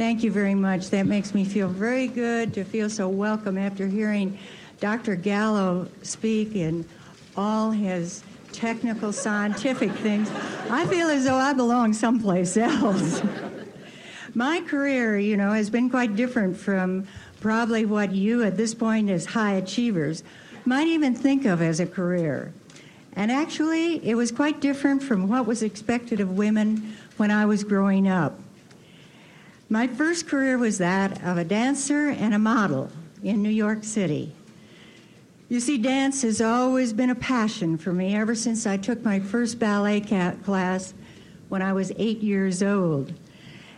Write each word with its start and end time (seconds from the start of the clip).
Thank 0.00 0.22
you 0.22 0.32
very 0.32 0.54
much. 0.54 0.88
That 0.88 1.04
makes 1.04 1.34
me 1.34 1.44
feel 1.44 1.68
very 1.68 2.06
good 2.06 2.54
to 2.54 2.64
feel 2.64 2.88
so 2.88 3.06
welcome 3.06 3.58
after 3.58 3.86
hearing 3.86 4.38
Dr. 4.80 5.14
Gallo 5.14 5.88
speak 6.00 6.56
and 6.56 6.86
all 7.36 7.70
his 7.70 8.24
technical, 8.50 9.12
scientific 9.12 9.90
things. 9.92 10.30
I 10.70 10.86
feel 10.86 11.08
as 11.08 11.26
though 11.26 11.34
I 11.34 11.52
belong 11.52 11.92
someplace 11.92 12.56
else. 12.56 13.20
My 14.34 14.62
career, 14.62 15.18
you 15.18 15.36
know, 15.36 15.52
has 15.52 15.68
been 15.68 15.90
quite 15.90 16.16
different 16.16 16.56
from 16.56 17.06
probably 17.42 17.84
what 17.84 18.10
you 18.12 18.42
at 18.42 18.56
this 18.56 18.72
point 18.72 19.10
as 19.10 19.26
high 19.26 19.52
achievers 19.52 20.24
might 20.64 20.86
even 20.86 21.14
think 21.14 21.44
of 21.44 21.60
as 21.60 21.78
a 21.78 21.86
career. 21.86 22.54
And 23.12 23.30
actually, 23.30 24.02
it 24.02 24.14
was 24.14 24.32
quite 24.32 24.60
different 24.62 25.02
from 25.02 25.28
what 25.28 25.46
was 25.46 25.62
expected 25.62 26.20
of 26.20 26.38
women 26.38 26.96
when 27.18 27.30
I 27.30 27.44
was 27.44 27.64
growing 27.64 28.08
up. 28.08 28.40
My 29.72 29.86
first 29.86 30.26
career 30.26 30.58
was 30.58 30.78
that 30.78 31.22
of 31.22 31.38
a 31.38 31.44
dancer 31.44 32.08
and 32.08 32.34
a 32.34 32.40
model 32.40 32.90
in 33.22 33.40
New 33.40 33.50
York 33.50 33.84
City. 33.84 34.32
You 35.48 35.60
see, 35.60 35.78
dance 35.78 36.22
has 36.22 36.40
always 36.40 36.92
been 36.92 37.10
a 37.10 37.14
passion 37.14 37.78
for 37.78 37.92
me 37.92 38.16
ever 38.16 38.34
since 38.34 38.66
I 38.66 38.76
took 38.76 39.04
my 39.04 39.20
first 39.20 39.60
ballet 39.60 40.00
class 40.00 40.92
when 41.50 41.62
I 41.62 41.72
was 41.72 41.92
eight 41.98 42.18
years 42.18 42.64
old. 42.64 43.12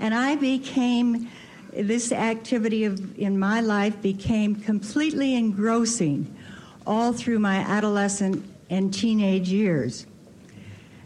And 0.00 0.12
I 0.12 0.34
became, 0.34 1.30
this 1.72 2.10
activity 2.10 2.84
of, 2.84 3.16
in 3.16 3.38
my 3.38 3.60
life 3.60 4.02
became 4.02 4.56
completely 4.56 5.36
engrossing 5.36 6.36
all 6.84 7.12
through 7.12 7.38
my 7.38 7.58
adolescent 7.58 8.44
and 8.70 8.92
teenage 8.92 9.50
years. 9.50 10.04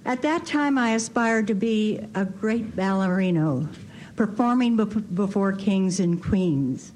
At 0.07 0.23
that 0.23 0.47
time, 0.47 0.79
I 0.79 0.93
aspired 0.93 1.49
to 1.49 1.55
be 1.55 2.01
a 2.15 2.25
great 2.25 2.75
ballerino, 2.75 3.69
performing 4.27 4.77
before 4.77 5.51
kings 5.51 5.99
and 5.99 6.23
queens. 6.23 6.93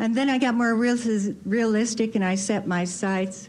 And 0.00 0.16
then 0.16 0.28
I 0.28 0.38
got 0.38 0.56
more 0.56 0.74
realistic 0.74 2.16
and 2.16 2.24
I 2.24 2.34
set 2.34 2.66
my 2.66 2.82
sights 2.82 3.48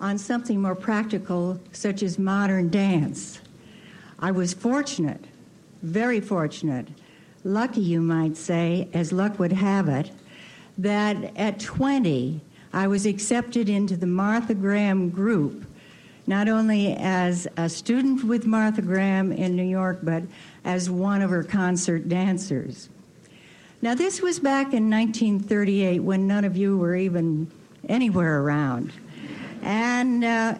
on 0.00 0.16
something 0.16 0.62
more 0.62 0.74
practical, 0.74 1.60
such 1.72 2.02
as 2.02 2.18
modern 2.18 2.70
dance. 2.70 3.40
I 4.18 4.30
was 4.30 4.54
fortunate, 4.54 5.22
very 5.82 6.18
fortunate, 6.18 6.88
lucky, 7.44 7.82
you 7.82 8.00
might 8.00 8.38
say, 8.38 8.88
as 8.94 9.12
luck 9.12 9.38
would 9.38 9.52
have 9.52 9.90
it, 9.90 10.10
that 10.78 11.36
at 11.36 11.60
20, 11.60 12.40
I 12.72 12.86
was 12.86 13.04
accepted 13.04 13.68
into 13.68 13.98
the 13.98 14.06
Martha 14.06 14.54
Graham 14.54 15.10
group, 15.10 15.65
not 16.26 16.48
only 16.48 16.94
as 16.94 17.46
a 17.56 17.68
student 17.68 18.24
with 18.24 18.46
Martha 18.46 18.82
Graham 18.82 19.32
in 19.32 19.54
New 19.54 19.62
York, 19.62 20.00
but 20.02 20.24
as 20.64 20.90
one 20.90 21.22
of 21.22 21.30
her 21.30 21.44
concert 21.44 22.08
dancers. 22.08 22.88
Now, 23.82 23.94
this 23.94 24.20
was 24.20 24.40
back 24.40 24.72
in 24.72 24.90
1938 24.90 26.00
when 26.00 26.26
none 26.26 26.44
of 26.44 26.56
you 26.56 26.76
were 26.76 26.96
even 26.96 27.50
anywhere 27.88 28.40
around. 28.42 28.92
And 29.62 30.24
uh, 30.24 30.58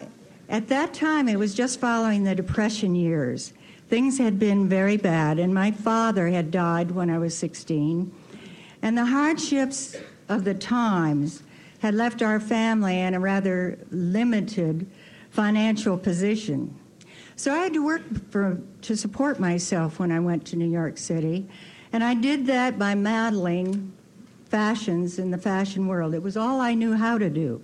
at 0.49 0.67
that 0.69 0.93
time, 0.93 1.27
it 1.27 1.37
was 1.37 1.53
just 1.53 1.79
following 1.79 2.23
the 2.23 2.35
Depression 2.35 2.95
years. 2.95 3.53
Things 3.89 4.17
had 4.17 4.37
been 4.37 4.69
very 4.69 4.97
bad, 4.97 5.39
and 5.39 5.53
my 5.53 5.71
father 5.71 6.27
had 6.27 6.51
died 6.51 6.91
when 6.91 7.09
I 7.09 7.17
was 7.17 7.37
16. 7.37 8.11
And 8.81 8.97
the 8.97 9.05
hardships 9.05 9.95
of 10.29 10.43
the 10.43 10.53
times 10.53 11.43
had 11.79 11.93
left 11.93 12.21
our 12.21 12.39
family 12.39 12.99
in 12.99 13.13
a 13.13 13.19
rather 13.19 13.77
limited 13.91 14.87
financial 15.37 15.99
position. 15.99 16.75
So 17.35 17.53
I 17.53 17.59
had 17.59 17.73
to 17.73 17.85
work 17.85 18.01
for, 18.31 18.59
to 18.81 18.97
support 18.97 19.39
myself 19.39 19.99
when 19.99 20.11
I 20.11 20.19
went 20.19 20.47
to 20.47 20.55
New 20.55 20.67
York 20.67 20.97
City. 20.97 21.47
And 21.93 22.03
I 22.03 22.15
did 22.15 22.47
that 22.47 22.79
by 22.79 22.95
modeling 22.95 23.93
fashions 24.45 25.19
in 25.19 25.29
the 25.29 25.37
fashion 25.37 25.85
world. 25.85 26.15
It 26.15 26.23
was 26.23 26.37
all 26.37 26.59
I 26.59 26.73
knew 26.73 26.95
how 26.95 27.19
to 27.19 27.29
do. 27.29 27.61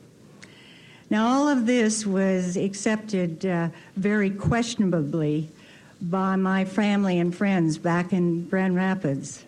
Now, 1.09 1.25
all 1.25 1.47
of 1.49 1.65
this 1.65 2.05
was 2.05 2.57
accepted 2.57 3.43
uh, 3.43 3.69
very 3.95 4.29
questionably 4.29 5.49
by 5.99 6.35
my 6.35 6.65
family 6.65 7.17
and 7.17 7.35
friends 7.35 7.79
back 7.79 8.13
in 8.13 8.47
Grand 8.49 8.75
Rapids. 8.75 9.45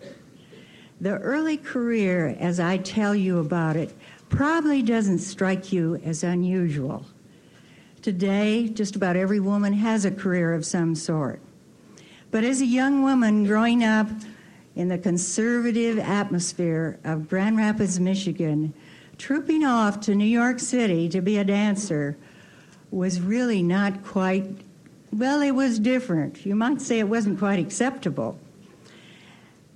The 0.99 1.19
early 1.19 1.57
career, 1.57 2.35
as 2.39 2.59
I 2.59 2.78
tell 2.78 3.13
you 3.13 3.38
about 3.38 3.75
it, 3.75 3.94
probably 4.29 4.81
doesn't 4.81 5.19
strike 5.19 5.72
you 5.72 5.97
as 5.97 6.23
unusual. 6.23 7.05
Today, 8.05 8.67
just 8.67 8.95
about 8.95 9.16
every 9.16 9.39
woman 9.39 9.73
has 9.73 10.05
a 10.05 10.11
career 10.11 10.53
of 10.53 10.63
some 10.63 10.93
sort. 10.93 11.39
But 12.29 12.43
as 12.43 12.61
a 12.61 12.66
young 12.67 13.01
woman 13.01 13.45
growing 13.45 13.83
up 13.83 14.07
in 14.75 14.89
the 14.89 14.99
conservative 14.99 15.97
atmosphere 15.97 16.99
of 17.03 17.27
Grand 17.27 17.57
Rapids, 17.57 17.99
Michigan, 17.99 18.75
trooping 19.17 19.66
off 19.66 20.01
to 20.01 20.13
New 20.13 20.23
York 20.23 20.59
City 20.59 21.09
to 21.09 21.19
be 21.19 21.39
a 21.39 21.43
dancer 21.43 22.16
was 22.91 23.21
really 23.21 23.63
not 23.63 24.03
quite, 24.03 24.55
well, 25.11 25.41
it 25.41 25.53
was 25.53 25.79
different. 25.79 26.45
You 26.45 26.55
might 26.55 26.81
say 26.81 26.99
it 26.99 27.09
wasn't 27.09 27.39
quite 27.39 27.57
acceptable. 27.57 28.37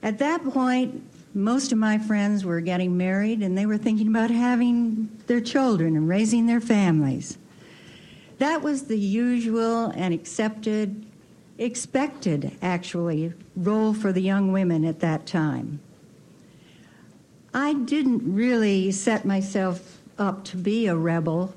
At 0.04 0.20
that 0.20 0.44
point, 0.44 1.04
most 1.34 1.72
of 1.72 1.80
my 1.80 1.98
friends 1.98 2.46
were 2.46 2.62
getting 2.62 2.96
married 2.96 3.42
and 3.42 3.58
they 3.58 3.66
were 3.66 3.80
thinking 3.80 4.08
about 4.08 4.30
having 4.30 5.10
their 5.26 5.42
children 5.42 5.96
and 5.96 6.08
raising 6.08 6.46
their 6.46 6.62
families. 6.62 7.40
That 8.40 8.62
was 8.62 8.84
the 8.84 8.98
usual 8.98 9.88
and 9.96 10.14
accepted 10.14 11.06
expected, 11.60 12.58
actually, 12.62 13.34
role 13.56 13.94
for 13.94 14.14
the 14.14 14.22
young 14.22 14.54
women 14.54 14.86
at 14.86 15.02
that 15.02 15.26
time. 15.28 15.82
I 17.54 17.74
didn't 17.74 18.34
really 18.34 18.92
set 18.92 19.26
myself 19.26 20.00
up 20.18 20.46
to 20.46 20.58
be 20.58 20.88
a 20.88 20.96
rebel, 20.96 21.54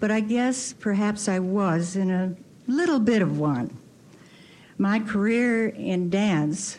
but 0.00 0.10
I 0.10 0.20
guess 0.20 0.72
perhaps 0.72 1.28
I 1.28 1.38
was 1.38 1.94
in 1.94 2.10
a 2.10 2.34
little 2.66 2.98
bit 2.98 3.22
of 3.22 3.38
one. 3.38 3.76
My 4.76 4.98
career 4.98 5.68
in 5.68 6.10
dance 6.10 6.78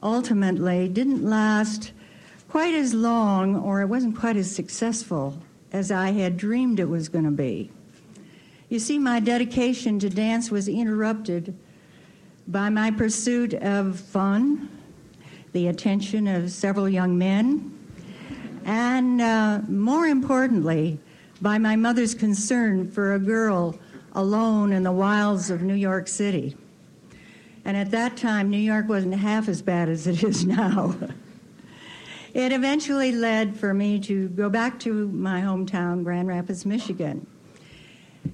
ultimately 0.00 0.88
didn't 0.88 1.24
last 1.24 1.90
quite 2.48 2.74
as 2.74 2.94
long, 2.94 3.56
or 3.56 3.80
it 3.80 3.86
wasn't 3.86 4.16
quite 4.16 4.36
as 4.36 4.54
successful 4.54 5.38
as 5.72 5.90
I 5.90 6.12
had 6.12 6.36
dreamed 6.36 6.78
it 6.78 6.88
was 6.88 7.08
going 7.08 7.24
to 7.24 7.30
be. 7.32 7.70
You 8.72 8.78
see, 8.78 8.98
my 8.98 9.20
dedication 9.20 9.98
to 9.98 10.08
dance 10.08 10.50
was 10.50 10.66
interrupted 10.66 11.54
by 12.48 12.70
my 12.70 12.90
pursuit 12.90 13.52
of 13.52 14.00
fun, 14.00 14.70
the 15.52 15.66
attention 15.66 16.26
of 16.26 16.50
several 16.50 16.88
young 16.88 17.18
men, 17.18 17.70
and 18.64 19.20
uh, 19.20 19.60
more 19.68 20.06
importantly, 20.06 20.98
by 21.42 21.58
my 21.58 21.76
mother's 21.76 22.14
concern 22.14 22.90
for 22.90 23.12
a 23.12 23.18
girl 23.18 23.78
alone 24.14 24.72
in 24.72 24.84
the 24.84 24.92
wilds 24.92 25.50
of 25.50 25.60
New 25.60 25.74
York 25.74 26.08
City. 26.08 26.56
And 27.66 27.76
at 27.76 27.90
that 27.90 28.16
time, 28.16 28.48
New 28.48 28.56
York 28.56 28.88
wasn't 28.88 29.16
half 29.16 29.50
as 29.50 29.60
bad 29.60 29.90
as 29.90 30.06
it 30.06 30.24
is 30.24 30.46
now. 30.46 30.96
it 32.32 32.52
eventually 32.52 33.12
led 33.12 33.54
for 33.54 33.74
me 33.74 34.00
to 34.00 34.28
go 34.30 34.48
back 34.48 34.80
to 34.80 35.08
my 35.08 35.42
hometown, 35.42 36.02
Grand 36.02 36.26
Rapids, 36.26 36.64
Michigan. 36.64 37.26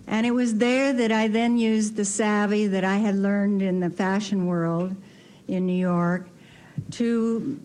And 0.06 0.26
it 0.26 0.32
was 0.32 0.56
there 0.56 0.92
that 0.92 1.12
I 1.12 1.28
then 1.28 1.58
used 1.58 1.96
the 1.96 2.04
savvy 2.04 2.66
that 2.66 2.84
I 2.84 2.96
had 2.96 3.14
learned 3.14 3.62
in 3.62 3.80
the 3.80 3.90
fashion 3.90 4.46
world 4.46 4.96
in 5.46 5.66
New 5.66 5.78
York 5.78 6.28
to 6.92 7.60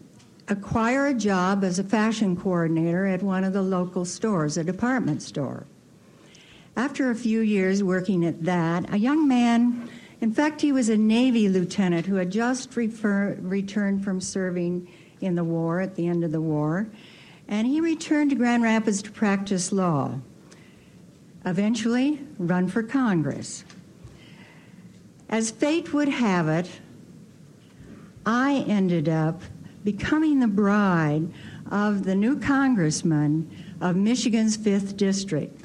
acquire 0.47 1.07
a 1.07 1.13
job 1.13 1.63
as 1.63 1.79
a 1.79 1.83
fashion 1.83 2.35
coordinator 2.35 3.05
at 3.05 3.23
one 3.23 3.43
of 3.43 3.53
the 3.53 3.61
local 3.61 4.05
stores, 4.05 4.57
a 4.57 4.63
department 4.63 5.21
store. 5.21 5.65
After 6.75 7.09
a 7.09 7.15
few 7.15 7.39
years 7.39 7.83
working 7.83 8.25
at 8.25 8.43
that, 8.43 8.91
a 8.93 8.97
young 8.97 9.27
man, 9.27 9.89
in 10.21 10.33
fact, 10.33 10.61
he 10.61 10.71
was 10.71 10.89
a 10.89 10.97
Navy 10.97 11.47
lieutenant 11.47 12.05
who 12.05 12.15
had 12.15 12.31
just 12.31 12.75
refer, 12.75 13.37
returned 13.41 14.03
from 14.03 14.19
serving 14.19 14.87
in 15.21 15.35
the 15.35 15.43
war 15.43 15.79
at 15.79 15.95
the 15.95 16.07
end 16.07 16.23
of 16.23 16.31
the 16.31 16.41
war, 16.41 16.87
and 17.47 17.67
he 17.67 17.79
returned 17.79 18.31
to 18.31 18.35
Grand 18.35 18.63
Rapids 18.63 19.01
to 19.03 19.11
practice 19.11 19.71
law 19.71 20.19
eventually 21.45 22.19
run 22.37 22.67
for 22.67 22.83
Congress. 22.83 23.65
As 25.29 25.51
fate 25.51 25.93
would 25.93 26.09
have 26.09 26.47
it, 26.47 26.69
I 28.25 28.63
ended 28.67 29.09
up 29.09 29.41
becoming 29.83 30.39
the 30.39 30.47
bride 30.47 31.27
of 31.71 32.03
the 32.03 32.15
new 32.15 32.39
congressman 32.39 33.49
of 33.81 33.95
Michigan's 33.95 34.57
5th 34.57 34.95
District, 34.95 35.59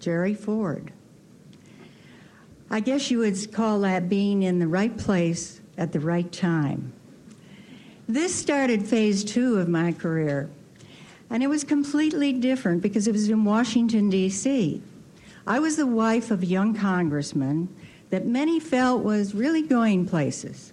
Jerry 0.00 0.34
Ford. 0.34 0.92
I 2.70 2.80
guess 2.80 3.10
you 3.10 3.18
would 3.18 3.52
call 3.52 3.80
that 3.80 4.08
being 4.08 4.42
in 4.42 4.58
the 4.58 4.66
right 4.66 4.96
place 4.96 5.60
at 5.76 5.92
the 5.92 6.00
right 6.00 6.30
time. 6.32 6.92
This 8.08 8.34
started 8.34 8.86
phase 8.86 9.22
two 9.22 9.58
of 9.58 9.68
my 9.68 9.92
career, 9.92 10.50
and 11.28 11.42
it 11.42 11.48
was 11.48 11.62
completely 11.62 12.32
different 12.32 12.82
because 12.82 13.06
it 13.06 13.12
was 13.12 13.28
in 13.28 13.44
Washington, 13.44 14.10
D.C. 14.10 14.82
I 15.46 15.58
was 15.58 15.76
the 15.76 15.86
wife 15.86 16.30
of 16.30 16.42
a 16.42 16.46
young 16.46 16.74
congressman 16.74 17.74
that 18.10 18.26
many 18.26 18.60
felt 18.60 19.02
was 19.02 19.34
really 19.34 19.62
going 19.62 20.06
places. 20.06 20.72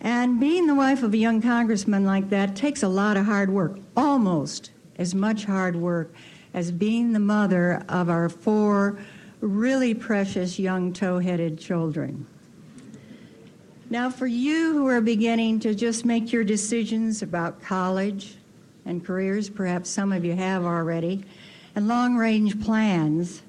And 0.00 0.40
being 0.40 0.66
the 0.66 0.74
wife 0.74 1.02
of 1.02 1.14
a 1.14 1.18
young 1.18 1.40
congressman 1.40 2.04
like 2.04 2.28
that 2.30 2.56
takes 2.56 2.82
a 2.82 2.88
lot 2.88 3.16
of 3.16 3.24
hard 3.24 3.50
work, 3.50 3.78
almost 3.96 4.72
as 4.96 5.14
much 5.14 5.44
hard 5.44 5.76
work 5.76 6.12
as 6.54 6.70
being 6.70 7.12
the 7.12 7.20
mother 7.20 7.84
of 7.88 8.10
our 8.10 8.28
four 8.28 8.98
really 9.40 9.94
precious 9.94 10.58
young 10.58 10.92
tow 10.92 11.18
headed 11.18 11.58
children. 11.58 12.26
Now, 13.90 14.10
for 14.10 14.26
you 14.26 14.72
who 14.72 14.86
are 14.86 15.00
beginning 15.00 15.60
to 15.60 15.74
just 15.74 16.04
make 16.04 16.32
your 16.32 16.44
decisions 16.44 17.22
about 17.22 17.60
college 17.62 18.36
and 18.84 19.04
careers, 19.04 19.50
perhaps 19.50 19.90
some 19.90 20.12
of 20.12 20.24
you 20.24 20.34
have 20.34 20.64
already, 20.64 21.24
and 21.74 21.88
long 21.88 22.16
range 22.16 22.60
plans, 22.60 23.42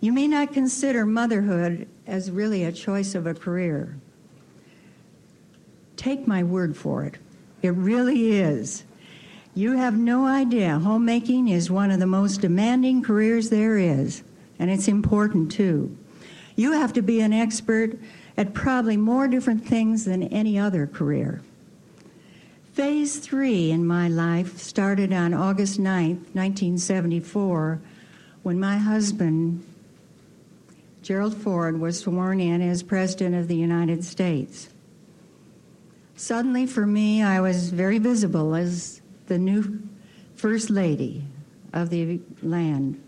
you 0.00 0.12
may 0.12 0.28
not 0.28 0.52
consider 0.52 1.06
motherhood 1.06 1.88
as 2.06 2.30
really 2.30 2.64
a 2.64 2.72
choice 2.72 3.14
of 3.14 3.26
a 3.26 3.34
career. 3.34 3.96
Take 5.96 6.26
my 6.26 6.42
word 6.42 6.76
for 6.76 7.04
it. 7.04 7.16
It 7.62 7.70
really 7.70 8.32
is. 8.32 8.84
You 9.54 9.72
have 9.72 9.96
no 9.96 10.26
idea. 10.26 10.78
Homemaking 10.78 11.48
is 11.48 11.70
one 11.70 11.90
of 11.90 11.98
the 11.98 12.06
most 12.06 12.42
demanding 12.42 13.02
careers 13.02 13.48
there 13.48 13.78
is, 13.78 14.22
and 14.58 14.70
it's 14.70 14.86
important 14.86 15.50
too. 15.50 15.96
You 16.56 16.72
have 16.72 16.92
to 16.92 17.02
be 17.02 17.20
an 17.20 17.32
expert 17.32 17.98
at 18.36 18.52
probably 18.52 18.96
more 18.96 19.28
different 19.28 19.66
things 19.66 20.04
than 20.04 20.24
any 20.24 20.58
other 20.58 20.86
career. 20.86 21.40
Phase 22.74 23.18
three 23.18 23.70
in 23.70 23.86
my 23.86 24.08
life 24.08 24.58
started 24.58 25.10
on 25.10 25.32
August 25.32 25.80
9th, 25.80 26.34
1974, 26.34 27.80
when 28.42 28.60
my 28.60 28.76
husband, 28.76 29.64
Gerald 31.06 31.36
Ford, 31.36 31.78
was 31.78 32.00
sworn 32.00 32.40
in 32.40 32.60
as 32.60 32.82
President 32.82 33.36
of 33.36 33.46
the 33.46 33.54
United 33.54 34.02
States. 34.02 34.70
Suddenly, 36.16 36.66
for 36.66 36.84
me, 36.84 37.22
I 37.22 37.40
was 37.40 37.70
very 37.70 38.00
visible 38.00 38.56
as 38.56 39.02
the 39.28 39.38
new 39.38 39.88
First 40.34 40.68
Lady 40.68 41.22
of 41.72 41.90
the 41.90 42.18
land. 42.42 43.00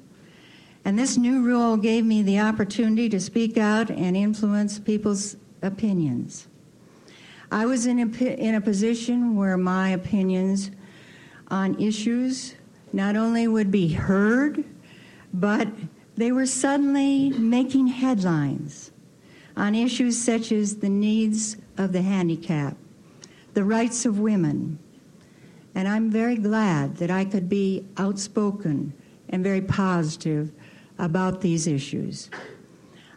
And 0.85 0.97
this 0.97 1.17
new 1.17 1.45
role 1.45 1.77
gave 1.77 2.05
me 2.05 2.23
the 2.23 2.39
opportunity 2.39 3.09
to 3.09 3.19
speak 3.19 3.59
out 3.59 3.91
and 3.91 4.17
influence 4.17 4.79
people's 4.79 5.37
opinions. 5.63 6.47
I 7.51 7.67
was 7.67 7.87
in 7.87 7.99
a, 7.99 8.25
in 8.27 8.55
a 8.55 8.61
position 8.61 9.35
where 9.35 9.57
my 9.57 9.89
opinions 9.89 10.71
on 11.49 11.75
issues 11.81 12.55
not 12.93 13.17
only 13.17 13.49
would 13.49 13.73
be 13.73 13.89
heard, 13.89 14.63
but 15.35 15.67
they 16.19 16.33
were 16.33 16.47
suddenly 16.47 17.31
making 17.31 17.87
headlines 17.87 18.91
on 19.57 19.73
issues 19.77 20.21
such 20.21 20.51
as 20.51 20.79
the 20.79 20.89
needs 20.89 21.57
of 21.77 21.93
the 21.93 22.03
handicapped, 22.03 22.77
the 23.55 23.63
rights 23.63 24.05
of 24.05 24.19
women, 24.19 24.77
and 25.77 25.87
I'm 25.87 26.11
very 26.11 26.35
glad 26.35 26.97
that 26.97 27.09
I 27.09 27.25
could 27.25 27.49
be 27.49 27.87
outspoken 27.99 28.93
and 29.29 29.45
very 29.45 29.61
positive 29.61 30.51
about 30.99 31.41
these 31.41 31.69
issues. 31.69 32.31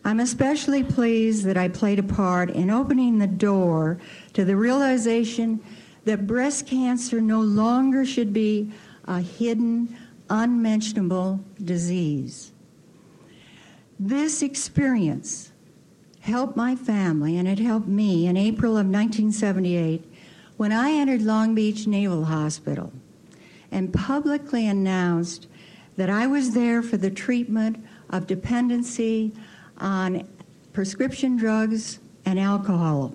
I'm 0.05 0.19
especially 0.19 0.83
pleased 0.83 1.43
that 1.45 1.57
I 1.57 1.69
played 1.69 1.97
a 1.97 2.03
part 2.03 2.51
in 2.51 2.69
opening 2.69 3.17
the 3.17 3.25
door 3.25 3.97
to 4.33 4.45
the 4.45 4.55
realization 4.55 5.59
that 6.05 6.27
breast 6.27 6.67
cancer 6.67 7.19
no 7.19 7.41
longer 7.41 8.05
should 8.05 8.31
be 8.31 8.71
a 9.05 9.21
hidden, 9.21 9.97
unmentionable 10.29 11.43
disease. 11.63 12.51
This 14.03 14.41
experience 14.41 15.51
helped 16.21 16.57
my 16.57 16.75
family 16.75 17.37
and 17.37 17.47
it 17.47 17.59
helped 17.59 17.87
me 17.87 18.25
in 18.25 18.35
April 18.35 18.71
of 18.71 18.87
1978 18.87 20.03
when 20.57 20.71
I 20.71 20.89
entered 20.89 21.21
Long 21.21 21.53
Beach 21.53 21.85
Naval 21.85 22.25
Hospital 22.25 22.91
and 23.69 23.93
publicly 23.93 24.65
announced 24.65 25.45
that 25.97 26.09
I 26.09 26.25
was 26.25 26.55
there 26.55 26.81
for 26.81 26.97
the 26.97 27.11
treatment 27.11 27.85
of 28.09 28.25
dependency 28.25 29.33
on 29.77 30.27
prescription 30.73 31.37
drugs 31.37 31.99
and 32.25 32.39
alcohol. 32.39 33.13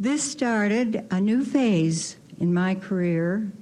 This 0.00 0.22
started 0.22 1.06
a 1.10 1.20
new 1.20 1.44
phase 1.44 2.16
in 2.40 2.54
my 2.54 2.74
career, 2.74 3.52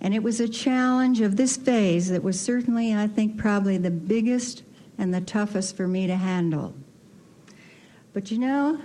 and 0.00 0.14
it 0.14 0.24
was 0.24 0.40
a 0.40 0.48
challenge 0.48 1.20
of 1.20 1.36
this 1.36 1.56
phase 1.56 2.08
that 2.08 2.24
was 2.24 2.40
certainly, 2.40 2.92
I 2.92 3.06
think, 3.06 3.36
probably 3.36 3.78
the 3.78 3.92
biggest 3.92 4.64
and 4.98 5.12
the 5.12 5.20
toughest 5.20 5.76
for 5.76 5.86
me 5.86 6.06
to 6.06 6.16
handle. 6.16 6.74
But 8.12 8.30
you 8.30 8.38
know, 8.38 8.80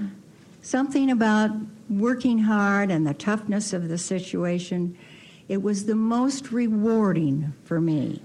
something 0.61 1.09
about 1.09 1.51
working 1.89 2.39
hard 2.39 2.91
and 2.91 3.05
the 3.05 3.13
toughness 3.13 3.73
of 3.73 3.87
the 3.87 3.97
situation, 3.97 4.97
it 5.47 5.61
was 5.61 5.85
the 5.85 5.95
most 5.95 6.51
rewarding 6.51 7.53
for 7.63 7.79
me. 7.81 8.21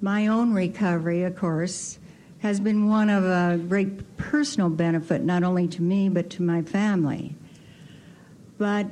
My 0.00 0.26
own 0.26 0.52
recovery, 0.52 1.22
of 1.22 1.36
course, 1.36 1.98
has 2.40 2.60
been 2.60 2.88
one 2.88 3.08
of 3.08 3.24
a 3.24 3.56
great 3.56 4.16
personal 4.18 4.68
benefit, 4.68 5.22
not 5.22 5.42
only 5.42 5.66
to 5.68 5.82
me, 5.82 6.10
but 6.10 6.28
to 6.30 6.42
my 6.42 6.60
family. 6.60 7.34
But 8.58 8.86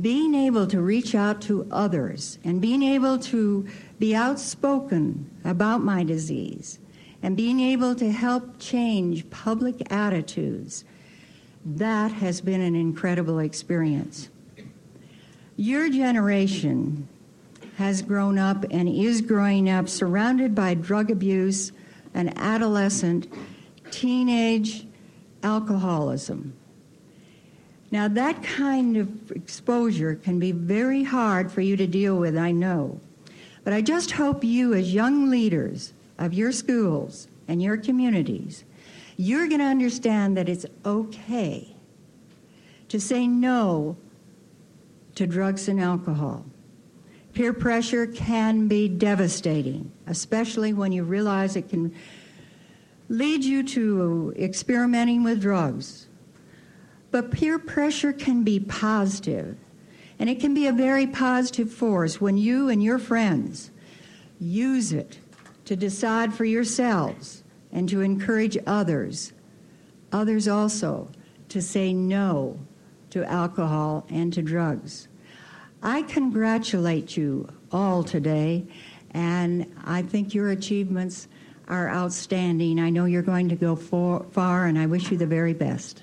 being 0.00 0.34
able 0.34 0.66
to 0.66 0.80
reach 0.80 1.14
out 1.14 1.40
to 1.42 1.66
others 1.70 2.38
and 2.44 2.60
being 2.60 2.82
able 2.82 3.18
to 3.18 3.66
be 3.98 4.14
outspoken 4.14 5.30
about 5.44 5.82
my 5.82 6.02
disease 6.02 6.78
and 7.22 7.36
being 7.36 7.60
able 7.60 7.94
to 7.94 8.10
help 8.10 8.58
change 8.58 9.28
public 9.30 9.92
attitudes 9.92 10.84
that 11.64 12.12
has 12.12 12.40
been 12.40 12.60
an 12.60 12.74
incredible 12.74 13.38
experience. 13.38 14.28
Your 15.56 15.88
generation 15.88 17.08
has 17.76 18.02
grown 18.02 18.38
up 18.38 18.64
and 18.70 18.88
is 18.88 19.20
growing 19.20 19.68
up 19.68 19.88
surrounded 19.88 20.54
by 20.54 20.74
drug 20.74 21.10
abuse 21.10 21.72
and 22.14 22.36
adolescent, 22.38 23.32
teenage 23.90 24.86
alcoholism. 25.42 26.54
Now, 27.90 28.08
that 28.08 28.42
kind 28.42 28.96
of 28.96 29.30
exposure 29.30 30.16
can 30.16 30.38
be 30.38 30.52
very 30.52 31.04
hard 31.04 31.52
for 31.52 31.60
you 31.60 31.76
to 31.76 31.86
deal 31.86 32.16
with, 32.16 32.36
I 32.36 32.50
know. 32.50 33.00
But 33.62 33.72
I 33.72 33.80
just 33.80 34.12
hope 34.12 34.42
you, 34.42 34.74
as 34.74 34.92
young 34.92 35.30
leaders 35.30 35.92
of 36.18 36.34
your 36.34 36.52
schools 36.52 37.28
and 37.46 37.62
your 37.62 37.76
communities, 37.76 38.64
you're 39.16 39.48
going 39.48 39.60
to 39.60 39.66
understand 39.66 40.36
that 40.36 40.48
it's 40.48 40.66
okay 40.84 41.76
to 42.88 43.00
say 43.00 43.26
no 43.26 43.96
to 45.14 45.26
drugs 45.26 45.68
and 45.68 45.80
alcohol. 45.80 46.44
Peer 47.32 47.52
pressure 47.52 48.06
can 48.06 48.68
be 48.68 48.88
devastating, 48.88 49.90
especially 50.06 50.72
when 50.72 50.92
you 50.92 51.04
realize 51.04 51.56
it 51.56 51.68
can 51.68 51.94
lead 53.08 53.44
you 53.44 53.62
to 53.62 54.34
experimenting 54.36 55.22
with 55.22 55.40
drugs. 55.40 56.08
But 57.16 57.30
peer 57.30 57.58
pressure 57.58 58.12
can 58.12 58.42
be 58.42 58.60
positive, 58.60 59.56
and 60.18 60.28
it 60.28 60.38
can 60.38 60.52
be 60.52 60.66
a 60.66 60.72
very 60.72 61.06
positive 61.06 61.72
force 61.72 62.20
when 62.20 62.36
you 62.36 62.68
and 62.68 62.82
your 62.82 62.98
friends 62.98 63.70
use 64.38 64.92
it 64.92 65.18
to 65.64 65.76
decide 65.76 66.34
for 66.34 66.44
yourselves 66.44 67.42
and 67.72 67.88
to 67.88 68.02
encourage 68.02 68.58
others, 68.66 69.32
others 70.12 70.46
also, 70.46 71.08
to 71.48 71.62
say 71.62 71.94
no 71.94 72.58
to 73.08 73.24
alcohol 73.24 74.04
and 74.10 74.30
to 74.34 74.42
drugs. 74.42 75.08
I 75.82 76.02
congratulate 76.02 77.16
you 77.16 77.48
all 77.72 78.04
today, 78.04 78.66
and 79.12 79.74
I 79.86 80.02
think 80.02 80.34
your 80.34 80.50
achievements 80.50 81.28
are 81.66 81.88
outstanding. 81.88 82.78
I 82.78 82.90
know 82.90 83.06
you're 83.06 83.22
going 83.22 83.48
to 83.48 83.56
go 83.56 83.74
for, 83.74 84.26
far, 84.32 84.66
and 84.66 84.78
I 84.78 84.84
wish 84.84 85.10
you 85.10 85.16
the 85.16 85.26
very 85.26 85.54
best. 85.54 86.02